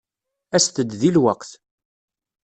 Aset-d 0.55 0.89
deg 0.91 1.01
lweqt. 1.15 1.51